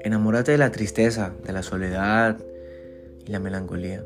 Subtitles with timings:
[0.00, 2.38] Enamórate de la tristeza, de la soledad
[3.26, 4.04] y la melancolía.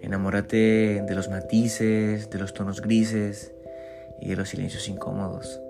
[0.00, 3.52] Enamórate de los matices, de los tonos grises
[4.20, 5.60] y de los silencios incómodos.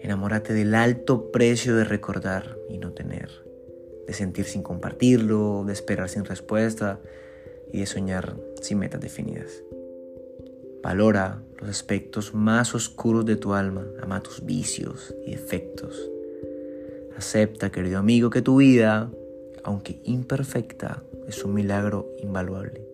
[0.00, 3.30] Enamórate del alto precio de recordar y no tener,
[4.06, 7.00] de sentir sin compartirlo, de esperar sin respuesta
[7.72, 9.62] y de soñar sin metas definidas.
[10.86, 16.00] Valora los aspectos más oscuros de tu alma, ama tus vicios y defectos
[17.16, 19.10] Acepta, querido amigo, que tu vida,
[19.64, 22.86] aunque imperfecta, es un milagro invaluable.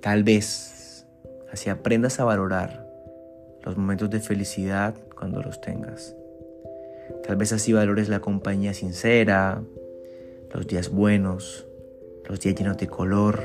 [0.00, 1.06] Tal vez
[1.52, 2.84] así aprendas a valorar
[3.62, 6.16] los momentos de felicidad cuando los tengas.
[7.24, 9.62] Tal vez así valores la compañía sincera,
[10.52, 11.68] los días buenos,
[12.24, 13.40] los días llenos de color.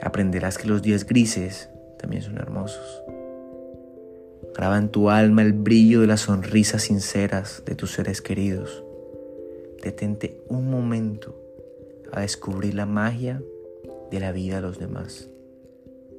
[0.00, 1.68] Aprenderás que los días grises
[2.00, 3.02] también son hermosos.
[4.54, 8.82] Graba en tu alma el brillo de las sonrisas sinceras de tus seres queridos.
[9.82, 11.34] Detente un momento
[12.12, 13.42] a descubrir la magia
[14.10, 15.28] de la vida de los demás.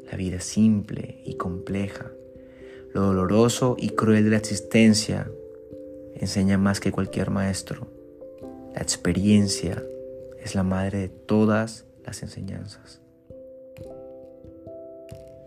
[0.09, 2.11] La vida simple y compleja,
[2.93, 5.31] lo doloroso y cruel de la existencia
[6.15, 7.87] enseña más que cualquier maestro.
[8.73, 9.83] La experiencia
[10.43, 13.00] es la madre de todas las enseñanzas.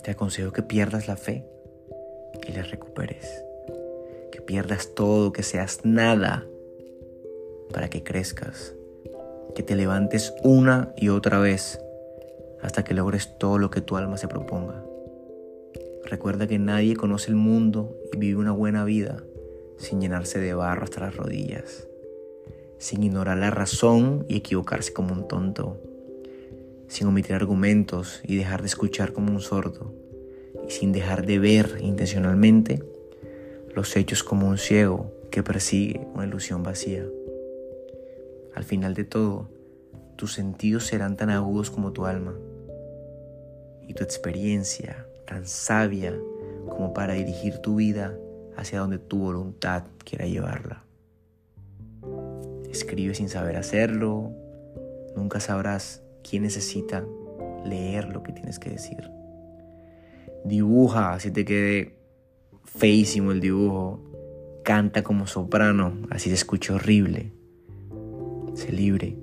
[0.05, 1.47] Te aconsejo que pierdas la fe
[2.47, 3.42] y le recuperes.
[4.30, 6.46] Que pierdas todo, que seas nada
[7.72, 8.74] para que crezcas.
[9.55, 11.80] Que te levantes una y otra vez
[12.61, 14.84] hasta que logres todo lo que tu alma se proponga.
[16.05, 19.24] Recuerda que nadie conoce el mundo y vive una buena vida
[19.78, 21.89] sin llenarse de barro hasta las rodillas,
[22.78, 25.80] sin ignorar la razón y equivocarse como un tonto,
[26.94, 29.92] sin omitir argumentos y dejar de escuchar como un sordo
[30.68, 32.84] y sin dejar de ver intencionalmente
[33.74, 37.04] los hechos como un ciego que persigue una ilusión vacía.
[38.54, 39.48] Al final de todo,
[40.14, 42.38] tus sentidos serán tan agudos como tu alma
[43.88, 46.16] y tu experiencia tan sabia
[46.68, 48.16] como para dirigir tu vida
[48.56, 50.84] hacia donde tu voluntad quiera llevarla.
[52.70, 54.30] Escribe sin saber hacerlo,
[55.16, 57.05] nunca sabrás quién necesita
[57.64, 59.14] leer lo que tienes que decir
[60.45, 61.98] dibuja, así te quede
[62.64, 64.01] feísimo el dibujo,
[64.63, 67.33] canta como soprano, así se escucha horrible.
[68.55, 69.17] Sé libre,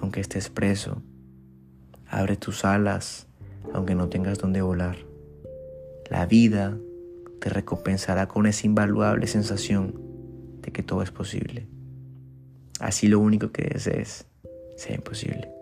[0.00, 1.02] aunque estés preso.
[2.06, 3.28] Abre tus alas,
[3.72, 4.96] aunque no tengas donde volar.
[6.10, 6.76] La vida
[7.40, 10.00] te recompensará con esa invaluable sensación
[10.60, 11.68] de que todo es posible.
[12.80, 14.26] Así lo único que desees
[14.76, 15.57] sea imposible.